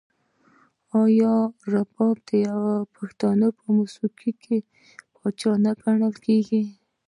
[1.03, 1.35] آیا
[1.71, 2.31] رباب د
[2.93, 3.27] پښتو
[3.77, 4.59] موسیقۍ
[5.15, 6.63] پاچا نه ګڼل کیږي؟